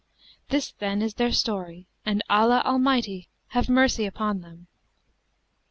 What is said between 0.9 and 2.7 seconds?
is their story, and Allah